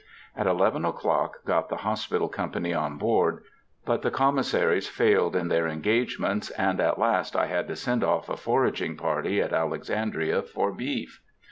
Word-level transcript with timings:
At 0.35 0.47
eleven 0.47 0.83
o'clock 0.83 1.45
got 1.45 1.69
the 1.69 1.75
hospital 1.75 2.27
company 2.27 2.73
on 2.73 2.97
board, 2.97 3.43
but 3.85 4.01
the 4.01 4.09
commissaries 4.09 4.87
failed 4.89 5.35
in 5.35 5.47
their 5.47 5.67
engagements, 5.67 6.49
and 6.49 6.81
at 6.81 6.97
last 6.97 7.35
I 7.35 7.45
had 7.45 7.67
to 7.67 7.75
send 7.75 8.03
off 8.03 8.27
a 8.27 8.35
foraging 8.35 8.97
party 8.97 9.39
at 9.41 9.53
Alexandria 9.53 10.41
for 10.41 10.71
beef. 10.73 11.21